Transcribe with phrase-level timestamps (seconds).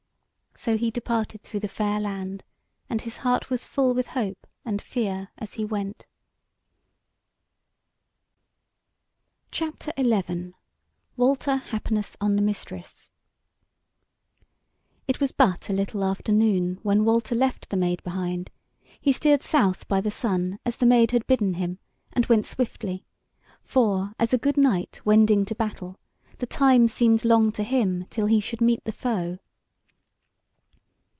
[0.53, 2.43] So he departed through the fair land,
[2.87, 6.05] and his heart was full with hope and fear as he went.
[9.49, 10.53] CHAPTER XI:
[11.15, 13.09] WALTER HAPPENETH ON THE MISTRESS
[15.07, 18.51] It was but a little after noon when Walter left the Maid behind:
[18.99, 21.79] he steered south by the sun, as the Maid had bidden him,
[22.13, 23.03] and went swiftly;
[23.63, 25.97] for, as a good knight wending to battle,
[26.37, 29.39] the time seemed long to him till he should meet the foe.